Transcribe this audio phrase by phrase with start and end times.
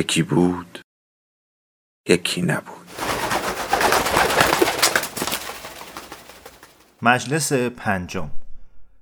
[0.00, 0.78] یکی بود
[2.08, 2.86] یکی نبود.
[7.02, 8.30] مجلس پنجم.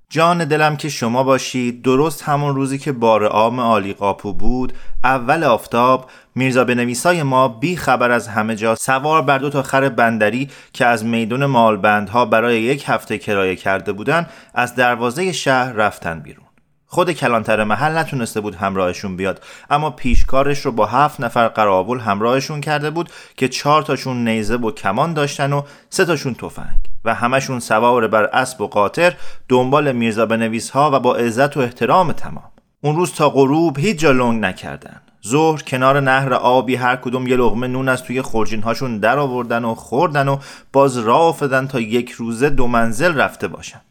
[0.09, 4.73] جان دلم که شما باشید درست همون روزی که بار عام عالی قاپو بود
[5.03, 9.89] اول آفتاب میرزا بنویسای ما بی خبر از همه جا سوار بر دو تا خر
[9.89, 16.19] بندری که از میدون مالبندها برای یک هفته کرایه کرده بودن از دروازه شهر رفتن
[16.19, 16.48] بیرون.
[16.91, 19.43] خود کلانتر محل نتونسته بود همراهشون بیاد.
[19.69, 24.71] اما پیشکارش رو با هفت نفر قرابل همراهشون کرده بود که چهار تاشون نیزه و
[24.71, 26.79] کمان داشتن و سه تاشون تفنگ.
[27.05, 29.15] و همشون سوار بر اسب و قاطر
[29.49, 32.51] دنبال میرزا بنویس ها و با عزت و احترام تمام.
[32.81, 35.01] اون روز تا غروب هیچ جا لنگ نکردن.
[35.27, 39.65] ظهر کنار نهر آبی هر کدوم یه لغمه نون از توی خورجین هاشون در آوردن
[39.65, 40.37] و خوردن و
[40.73, 43.81] باز راه افتادن تا یک روزه دو منزل رفته باشن.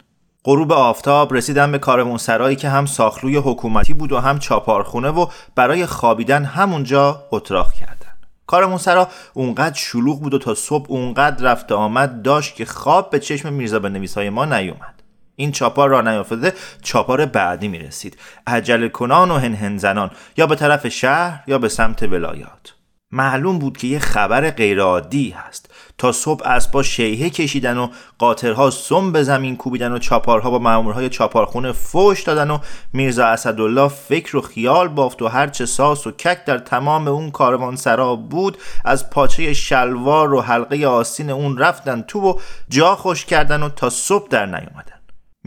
[0.45, 5.27] غروب آفتاب رسیدن به کارمون سرایی که هم ساخلوی حکومتی بود و هم چاپارخونه و
[5.55, 8.13] برای خوابیدن همونجا اتراق کردن.
[8.47, 13.19] کارمون سرا اونقدر شلوغ بود و تا صبح اونقدر رفته آمد داشت که خواب به
[13.19, 15.03] چشم میرزا به های ما نیومد.
[15.37, 18.19] این چاپار را نیافتاده چاپار بعدی می‌رسید.
[18.47, 22.75] عجل کنان و هنهن زنان یا به طرف شهر یا به سمت ولایات.
[23.13, 25.71] معلوم بود که یه خبر غیرعادی هست.
[25.99, 31.09] تا صبح اسبا شیهه کشیدن و قاطرها سم به زمین کوبیدن و چاپارها با مامورهای
[31.09, 32.59] چاپارخونه فوش دادن و
[32.93, 37.77] میرزا اسدالله فکر و خیال بافت و هرچه ساس و کک در تمام اون کاروان
[37.77, 43.63] سرا بود از پاچه شلوار و حلقه آستین اون رفتن تو و جا خوش کردن
[43.63, 44.98] و تا صبح در نیومدن.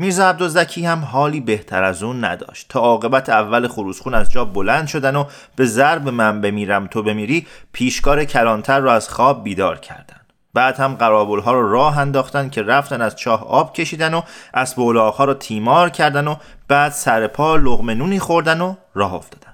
[0.01, 2.65] میرزا عبدالزکی هم حالی بهتر از اون نداشت.
[2.69, 5.25] تا عاقبت اول خروسخون از جا بلند شدن و
[5.55, 10.21] به ضرب من بمیرم تو بمیری پیشکار کلانتر رو از خواب بیدار کردن.
[10.53, 14.21] بعد هم قرابل ها رو راه انداختن که رفتن از چاه آب کشیدن و
[14.53, 16.35] اسب ها رو تیمار کردن و
[16.67, 19.50] بعد سر پا لغمه نونی خوردن و راه افتادن.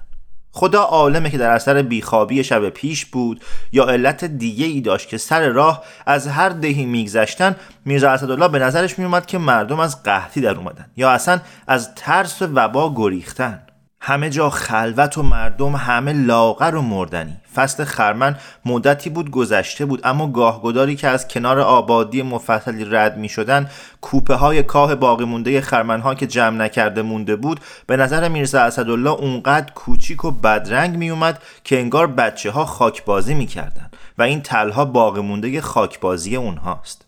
[0.58, 3.40] خدا عالمه که در اثر بیخوابی شب پیش بود
[3.72, 8.58] یا علت دیگه ای داشت که سر راه از هر دهی میگذشتن میرزا اسدالله به
[8.58, 13.62] نظرش میومد که مردم از قحطی در اومدن یا اصلا از ترس وبا گریختن.
[14.00, 17.36] همه جا خلوت و مردم همه لاغر و مردنی.
[17.54, 23.28] فصل خرمن مدتی بود گذشته بود اما گاهگداری که از کنار آبادی مفصلی رد می
[23.28, 23.70] شدن
[24.00, 28.60] کوپه های کاه باقی مونده خرمن ها که جمع نکرده مونده بود به نظر میرزا
[28.60, 34.22] اسدالله اونقدر کوچیک و بدرنگ می اومد که انگار بچه ها خاکبازی می کردن و
[34.22, 37.07] این تلها باقی مونده خاکبازی اونهاست.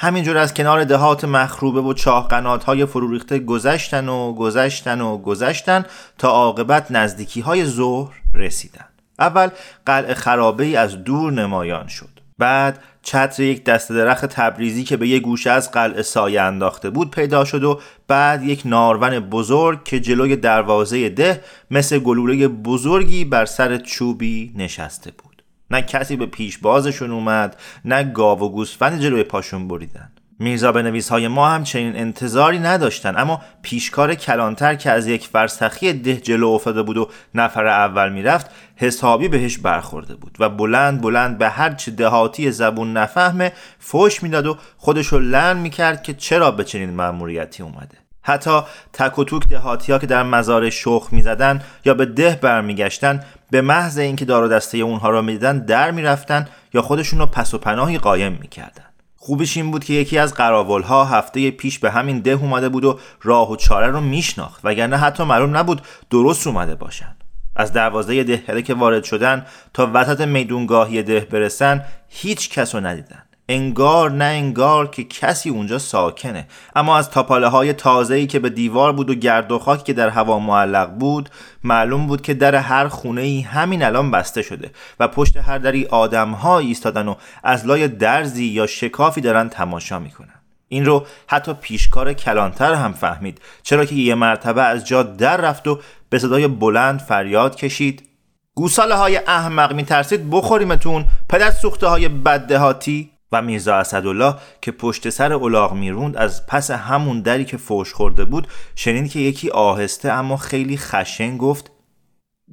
[0.00, 2.28] همینجور از کنار دهات مخروبه و چاه
[2.66, 5.84] های فروریخته گذشتن و گذشتن و گذشتن
[6.18, 8.84] تا عاقبت نزدیکی های ظهر رسیدن.
[9.18, 9.48] اول
[9.86, 12.08] قلعه خرابه ای از دور نمایان شد.
[12.38, 17.10] بعد چتر یک دست درخت تبریزی که به یک گوشه از قلعه سایه انداخته بود
[17.10, 23.44] پیدا شد و بعد یک نارون بزرگ که جلوی دروازه ده مثل گلوله بزرگی بر
[23.44, 25.37] سر چوبی نشسته بود.
[25.70, 30.12] نه کسی به پیش بازشون اومد نه گاو و گوسفند جلوی پاشون بریدن.
[30.40, 35.26] میرزا به نویس های ما هم چنین انتظاری نداشتن اما پیشکار کلانتر که از یک
[35.26, 41.00] فرسخی ده جلو افتاده بود و نفر اول می‌رفت حسابی بهش برخورده بود و بلند
[41.00, 46.50] بلند به هر چه دهاتی زبون نفهمه فوش می‌داد و خودشو لن می‌کرد که چرا
[46.50, 47.98] به چنین مأموریتی اومده.
[48.28, 48.60] حتی
[48.92, 53.60] تک و توک دهاتی ها که در مزار شخ می‌زدن یا به ده برمیگشتن به
[53.60, 57.58] محض اینکه دار و دسته اونها را می‌دیدن در می‌رفتن یا خودشون رو پس و
[57.58, 58.84] پناهی قایم می‌کردن.
[59.16, 62.84] خوبش این بود که یکی از قراول ها هفته پیش به همین ده اومده بود
[62.84, 67.16] و راه و چاره رو میشناخت وگرنه حتی معلوم نبود درست اومده باشن.
[67.56, 73.22] از دروازه دهکده که وارد شدن تا وسط میدونگاهی ده برسن هیچ کس رو ندیدن.
[73.48, 76.46] انگار نه انگار که کسی اونجا ساکنه.
[76.76, 80.08] اما از تاپاله های تازه‌ای که به دیوار بود و گرد و خاک که در
[80.08, 81.28] هوا معلق بود
[81.64, 85.86] معلوم بود که در هر خونه ای همین الان بسته شده و پشت هر دری
[85.86, 87.14] آدم ها ایستادن و
[87.44, 90.34] از لای درزی یا شکافی دارن تماشا می‌کنن.
[90.68, 93.40] این رو حتی پیشکار کلانتر هم فهمید.
[93.62, 95.78] چرا که یه مرتبه از جا در رفت و
[96.10, 98.08] به صدای بلند فریاد کشید
[98.54, 105.32] گوساله های احمق میترسید بخوریمتون پدر سوخته های بددهاتی؟ و میرزا اسدالله که پشت سر
[105.32, 110.36] الاغ می‌روند از پس همون دری که فوش خورده بود شنید که یکی آهسته اما
[110.36, 111.70] خیلی خشن گفت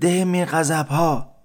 [0.02, 0.48] ده میر
[0.90, 1.36] ها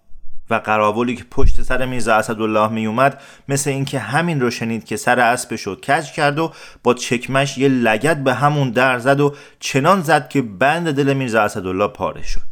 [0.50, 4.96] و قراولی که پشت سر میرزا اسدالله می اومد مثل اینکه همین رو شنید که
[4.96, 9.34] سر اسبش رو کج کرد و با چکمش یه لگت به همون در زد و
[9.60, 12.49] چنان زد که بند دل میرزا اسدالله پاره شد.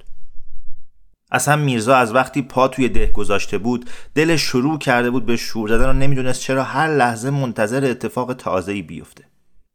[1.31, 5.69] اصلا میرزا از وقتی پا توی ده گذاشته بود دلش شروع کرده بود به شور
[5.69, 9.25] زدن و نمی‌دونست چرا هر لحظه منتظر اتفاق تازه‌ای بیفته.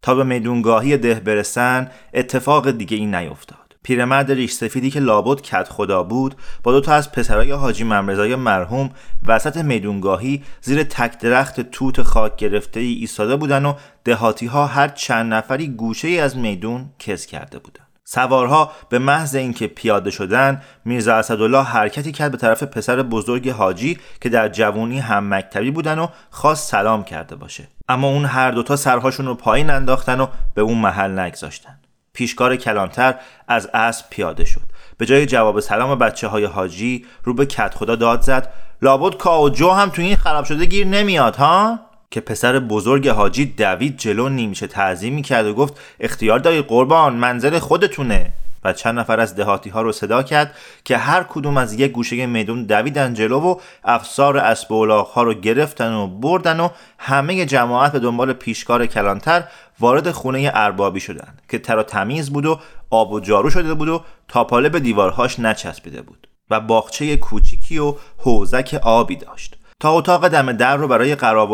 [0.01, 3.57] تا به میدونگاهی ده برسن اتفاق دیگه این نیفتاد.
[3.83, 8.35] پیرمرد ریش سفیدی که لابد کت خدا بود با دو تا از پسرای حاجی ممرزای
[8.35, 8.89] مرحوم
[9.27, 13.73] وسط میدونگاهی زیر تک درخت توت خاک گرفته ای ایستاده بودن و
[14.03, 17.83] دهاتی ها هر چند نفری گوشه ای از میدون کس کرده بودن.
[18.13, 23.97] سوارها به محض اینکه پیاده شدن میرزا اسدالله حرکتی کرد به طرف پسر بزرگ حاجی
[24.21, 27.67] که در جوونی هم مکتبی بودن و خواست سلام کرده باشه.
[27.89, 31.79] اما اون هر دوتا سرهاشون رو پایین انداختن و به اون محل نگذاشتن.
[32.13, 33.15] پیشکار کلانتر
[33.47, 34.61] از اسب پیاده شد.
[34.97, 38.53] به جای جواب سلام بچه های حاجی رو به کت خدا داد زد.
[38.81, 41.79] لابد کا و جو هم تو این خراب شده گیر نمیاد ها؟
[42.13, 47.59] که پسر بزرگ حاجی دوید جلو نیمچه تعظیم کرد و گفت اختیار داری قربان منزل
[47.59, 48.33] خودتونه.
[48.63, 52.25] و چند نفر از دهاتی ها رو صدا کرد که هر کدوم از یک گوشه
[52.25, 57.99] میدون دویدن جلو و افسار اسب ها رو گرفتن و بردن و همه جماعت به
[57.99, 59.43] دنبال پیشکار کلانتر
[59.79, 64.01] وارد خونه اربابی شدند که تر تمیز بود و آب و جارو شده بود و
[64.27, 69.62] تاپاله به دیوارهاش نچسبیده بود و باغچه کوچیکی و حوزک آبی داشت.
[69.83, 71.11] تا اتاق دم در رو برای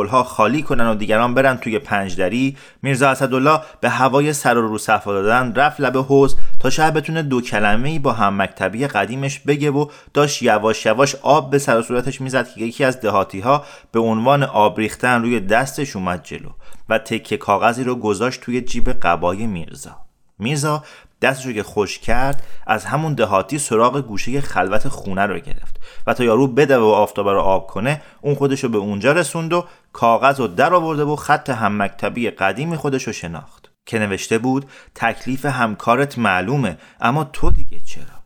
[0.09, 4.77] ها خالی کنن و دیگران برن توی پنجدری میرزا اسدالله به هوای سر و رو
[4.77, 9.39] صفا دادن رفت لب حوز تا شاید بتونه دو کلمه ای با هم مکتبی قدیمش
[9.39, 13.39] بگه و داشت یواش یواش آب به سر و صورتش می‌زد که یکی از دهاتی
[13.39, 16.49] ها به عنوان آب ریختن روی دستش اومد جلو
[16.89, 19.95] و تکه کاغذی رو گذاشت توی جیب قبای میرزا.
[20.39, 20.83] میرزا
[21.21, 25.79] دستش رو که خوش کرد از همون دهاتی سراغ گوشه خلوت خونه رو گرفت.
[26.07, 29.53] و تا یارو بده و آفتاب رو آب کنه اون خودش رو به اونجا رسوند
[29.53, 33.69] و کاغذ رو در آورده و خط هم مکتبی قدیمی خودش رو شناخت.
[33.85, 38.19] که نوشته بود تکلیف همکارت معلومه اما تو دیگه چرا؟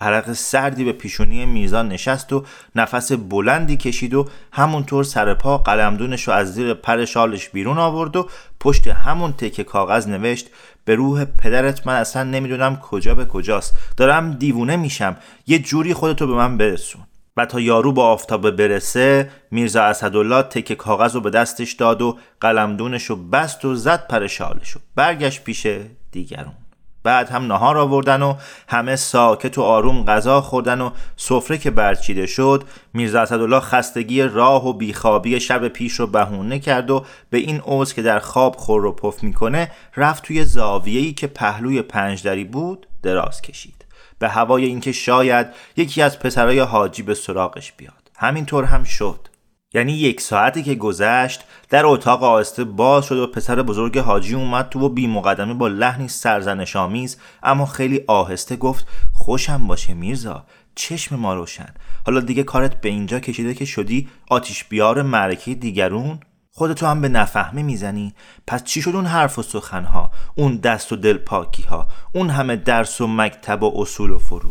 [0.00, 2.44] عرق سردی به پیشونی میزان نشست و
[2.74, 8.16] نفس بلندی کشید و همونطور سر پا قلمدونش رو از زیر پر شالش بیرون آورد
[8.16, 8.28] و
[8.68, 10.46] پشت همون تکه کاغذ نوشت
[10.84, 15.16] به روح پدرت من اصلا نمی‌دونم کجا به کجاست دارم دیوونه میشم
[15.46, 17.02] یه جوری خودتو به من برسون.
[17.36, 22.18] و تا یارو با آفتاب برسه میرزا اسدالله تکه کاغذ رو به دستش داد و
[22.40, 25.66] قلمدونش رو بست و زد پر شالش رو برگشت پیش
[26.12, 26.54] دیگرون.
[27.02, 28.34] بعد هم نهار آوردن و
[28.68, 32.64] همه ساکت و آروم غذا خوردن و سفره که برچیده شد
[32.94, 37.92] میرزا اسدالله خستگی راه و بیخوابی شب پیش رو بهونه کرد و به این اوز
[37.92, 43.42] که در خواب خور و پف می‌کنه رفت توی زاویه‌ای که پهلوی پنجدری بود دراز
[43.42, 43.84] کشید.
[44.18, 45.46] به هوای اینکه شاید
[45.76, 47.92] یکی از پسرای حاجی به سراغش بیاد.
[48.16, 49.28] همینطور هم شد.
[49.74, 54.68] یعنی یک ساعتی که گذشت در اتاق آهسته باز شد و پسر بزرگ حاجی اومد
[54.68, 60.44] تو و بی مقدمه با لحنی سرزنش آمیز اما خیلی آهسته گفت خوشم باشه میرزا
[60.74, 61.74] چشم ما روشن.
[62.06, 66.20] حالا دیگه کارت به اینجا کشیده که شدی آتیش بیار معرکه دیگرون؟
[66.52, 68.14] خودتو هم به نفهمه می‌زنی.
[68.46, 72.56] پس چی شد اون حرف و سخنها؟ اون دست و دل پاکی ها اون همه
[72.56, 74.50] درس و مکتب و اصول و فرو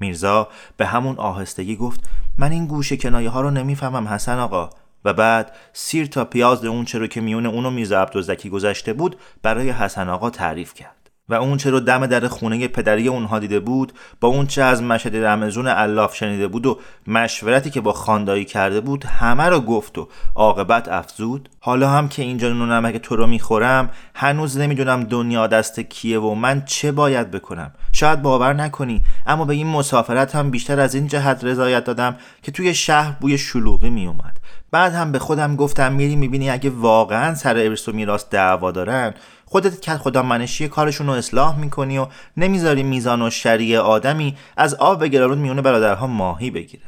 [0.00, 2.00] میرزا به همون آهستگی گفت
[2.38, 4.70] من این گوشه کنایه ها رو نمی‌فهمم حسن آقا.
[5.04, 9.70] و بعد سیر تا پیاز اون چرا که میون اونو میرزا عبدالزکی گذشته بود برای
[9.70, 10.97] حسن آقا تعریف کرد.
[11.28, 14.82] و اون چه رو دم در خونه پدری اونها دیده بود با اون چه از
[14.82, 19.98] مشهد رمزون الاف شنیده بود و مشورتی که با خاندایی کرده بود همه رو گفت
[19.98, 21.48] و عاقبت افزود.
[21.60, 26.34] حالا هم که اینجا نون نمک تو رو می‌خورم هنوز نمی‌دونم دنیا دست کیه و
[26.34, 27.72] من چه باید بکنم.
[27.92, 32.52] شاید باور نکنی اما به این مسافرت هم بیشتر از این جهت رضایت دادم که
[32.52, 34.37] توی شهر بوی شلوغی میومد.
[34.70, 39.14] بعد هم به خودم گفتم میری می‌بینی اگه واقعا سر ارث و میراث دعوا دارن
[39.44, 42.06] خودت که خدا منشی کارشون رو اصلاح می‌کنی و
[42.36, 46.84] نمی‌ذاری میزان و شریع آدمی از آب گرارون میونه برادرها ماهی بگیره.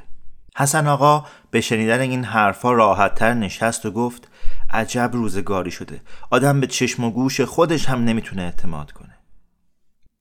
[0.57, 4.29] حسن آقا به شنیدن این حرفا راحتتر نشست و گفت
[4.71, 6.01] عجب روزگاری شده.
[6.31, 9.19] آدم به چشم و گوش خودش هم نمی‌تونه اعتماد کنه.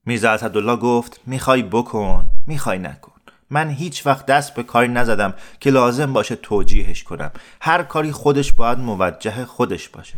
[0.06, 3.12] میرزا اسدالله گفت می‌خوای بکن می‌خوای نکن.
[3.50, 7.32] من هیچ وقت دست به کاری نزدم که لازم باشه توجیهش کنم.
[7.62, 10.16] هر کاری خودش باید موجه خودش باشه.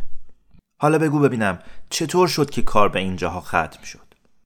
[0.82, 1.60] حالا بگو ببینم
[1.90, 4.00] چطور شد که کار به اینجاها ختم شد؟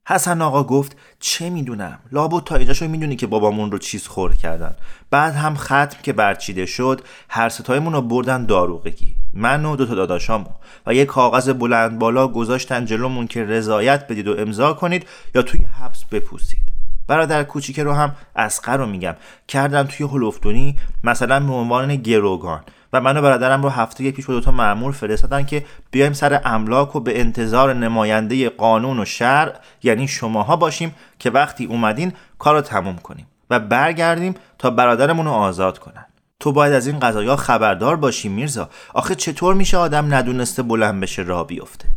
[0.08, 4.76] حسن آقا گفت چه می‌دونم؟ لابد تا اینجاشو می‌دونی که بابامون رو چیز خور کردن.
[5.10, 9.14] بعد هم ختم که برچیده شد هر ستایمون رو بردن داروغگی.
[9.34, 10.46] من و دو تا داداشامو
[10.86, 15.60] و یه کاغذ بلند بالا گذاشتن جلومون که رضایت بدید و امضا کنید یا توی
[15.60, 16.75] حبس بپوسید.
[17.08, 19.14] برادر کوچیکه رو هم اسقر رو میگم.
[19.48, 22.60] کردن توی هلوفتونی مثلا به عنوان گروگان.
[22.92, 26.96] و من و برادرم رو هفته پیش به دوتا معمور فرستادن که بیایم سر املاک
[26.96, 32.60] و به انتظار نماینده قانون و شرع یعنی شماها باشیم که وقتی اومدین کار رو
[32.60, 36.06] تموم کنیم و برگردیم تا برادرمون رو آزاد کنن.
[36.40, 38.68] تو باید از این قضایا خبردار باشی میرزا.
[38.94, 41.95] آخه چطور میشه آدم ندونسته بلند بشه را بیفته؟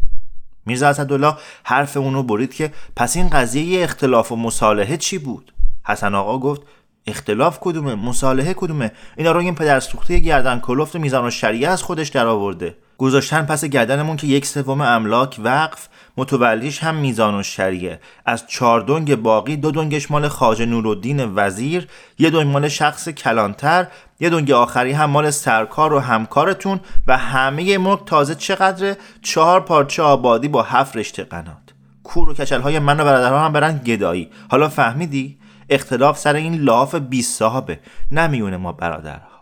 [0.65, 5.53] میرزا اسدالله حرف اونو برید که پس این قضیه اختلاف و مصالحه چی بود؟
[5.85, 6.61] حسن آقا گفت
[7.07, 11.83] اختلاف کدومه؟ مصالحه کدومه؟ اینا رو این پدر سوخته گردن کلفت میزان و شریعه از
[11.83, 12.75] خودش درآورده.
[12.97, 15.87] گذاشتن پس گردنمون که یک سوم املاک وقف
[16.17, 17.99] متولیش هم میزان و شریعه.
[18.25, 21.87] از چهار دنگ باقی دو دنگش مال خاج نورالدین وزیر
[22.19, 23.87] یه دنگ مال شخص کلانتر
[24.19, 30.03] یه دنگ آخری هم مال سرکار و همکارتون و همه ملک تازه چقدره چهار پارچه
[30.03, 31.57] آبادی با هفت رشته قنات.
[32.03, 34.29] کور و کچل های من و برادرها هم برن گدایی.
[34.51, 35.37] حالا فهمیدی؟
[35.69, 37.79] اختلاف سر این لاف بی صاحبه
[38.11, 39.38] نمیونه ما برادرها.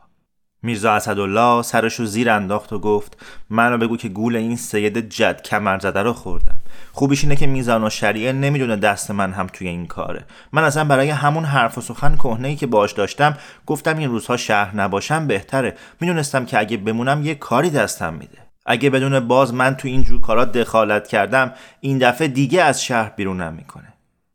[0.64, 3.18] میرزا اسدالله سرشو زیر انداخت و گفت
[3.50, 6.58] منو بگو که گول این سید جد کمر زده رو خوردم.
[6.92, 10.26] خوبیش اینه که میزان و شریعه نمی‌دونه دست من هم توی این کاره.
[10.52, 14.38] من اصلا برای همون حرف و سخن کهنه ای که باش داشتم گفتم این روزها
[14.38, 15.76] شهر نباشم بهتره.
[16.02, 18.38] می‌دونستم که اگه بمونم یه کاری دستم میده.
[18.66, 23.10] اگه بدون باز من تو این جور کارا دخالت کردم این دفعه دیگه از شهر
[23.10, 23.94] بیرونم می‌کنه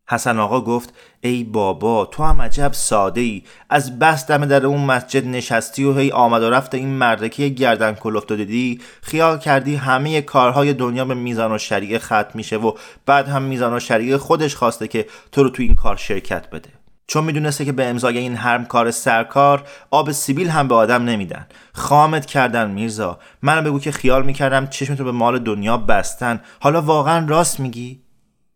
[0.08, 4.84] حسن آقا گفت ای بابا تو هم عجب ساده ای از بس دم در اون
[4.84, 10.20] مسجد نشستی و هی آمد و رفت این مردکی گردن کلفت دیدی خیال کردی همه
[10.20, 12.72] کارهای دنیا به میزان و شریعه ختم میشه و
[13.06, 16.68] بعد هم میزان و شریعه خودش خواسته که تو رو تو این کار شرکت بده.
[17.06, 21.46] چون می‌دونسته که به امضای این هرم کار سرکار آب سیبیل هم به آدم نمیدن.
[21.72, 23.18] خامت کردن میرزا.
[23.42, 26.40] من بگو که خیال می‌کردم چشمتو به مال دنیا بستن.
[26.60, 28.01] حالا واقعا راست میگی؟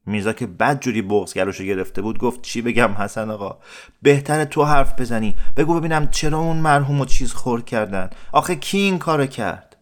[0.06, 3.58] میرزا که بد جوری بغزگلوشو گرفته بود گفت چی بگم حسن آقا؟
[4.02, 5.34] بهتره تو حرف بزنی.
[5.56, 8.10] بگو ببینم چرا اون مرحوم و چیز خور کردن.
[8.32, 9.76] آخه کی این کارو کرد؟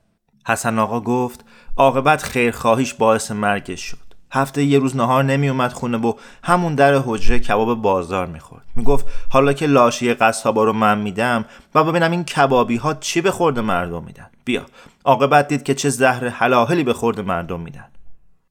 [0.48, 1.44] حسن آقا گفت
[1.76, 3.98] عاقبت خیرخواهیش باعث مرگش شد.
[4.32, 6.12] هفته یه روز نهار نمی اومد خونه و
[6.42, 8.64] همون در حجره کباب بازار می‌خورد.
[8.76, 13.30] می‌گفت حالا که لاشی قصابا رو من میدم و ببینم این کبابی ها چی به
[13.30, 14.26] خورد مردم میدن.
[14.44, 14.62] بیا.
[15.04, 17.84] عاقبت دید که چه زهر حلاهلی به خورد مردم میدن.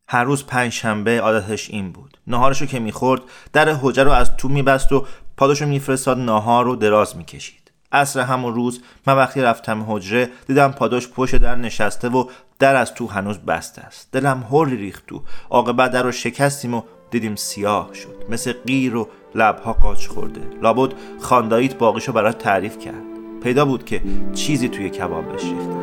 [0.07, 2.17] هر روز پنج شنبه عادتش این بود.
[2.27, 3.21] نهارشو که می‌خورد
[3.53, 5.05] در حجره رو از تو میبست و
[5.37, 7.71] پاداشو میفرستاد نهار رو دراز می‌کشید.
[7.91, 12.29] عصر همون روز من وقتی رفتم حجره دیدم پاداش پشت در نشسته و
[12.59, 14.09] در از تو هنوز بسته است.
[14.11, 16.81] دلم هوری ریخت تو عاقبت در رو شکستیم و
[17.11, 18.25] دیدیم سیاه شد.
[18.29, 20.41] مثل قیر و لبها قاچ خورده.
[20.61, 23.03] لابد خانداییت باقیشو برات تعریف کرد.
[23.43, 24.01] پیدا بود که
[24.33, 25.82] چیزی توی کبابش ریختن